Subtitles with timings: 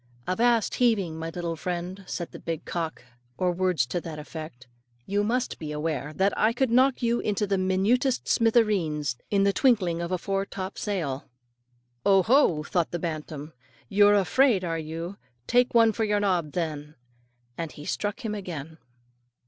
[0.27, 3.03] "Avast heaving, my little friend," said the big cock,
[3.37, 4.65] or words to that effect;
[5.05, 9.53] "you must be aware that I could knock you into the minutest smithereens in the
[9.53, 11.29] twinkling of a foretop sail."
[12.03, 13.53] "Oho!" thought the bantam,
[13.89, 16.95] "you're afraid, are you; take one for your nob, then,"
[17.55, 18.79] and he struck him again.